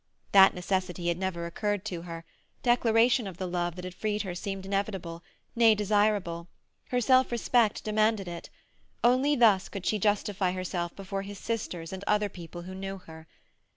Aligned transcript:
That 0.31 0.55
necessity 0.55 1.09
had 1.09 1.19
never 1.19 1.45
occurred 1.45 1.85
to 1.85 2.01
her; 2.01 2.25
declaration 2.63 3.27
of 3.27 3.37
the 3.37 3.45
love 3.45 3.75
that 3.75 3.85
had 3.85 3.93
freed 3.93 4.23
her 4.23 4.33
seemed 4.33 4.65
inevitable—nay, 4.65 5.75
desirable. 5.75 6.47
Her 6.87 6.99
self 6.99 7.31
respect 7.31 7.83
demanded 7.83 8.27
it; 8.27 8.49
only 9.03 9.35
thus 9.35 9.69
could 9.69 9.85
she 9.85 9.99
justify 9.99 10.53
herself 10.53 10.95
before 10.95 11.21
his 11.21 11.37
sisters 11.37 11.93
and 11.93 12.03
other 12.07 12.29
people 12.29 12.63
who 12.63 12.73
knew 12.73 12.97
her. 12.97 13.27